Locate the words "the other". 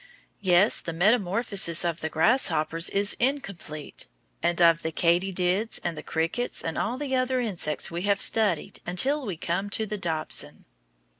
6.97-7.39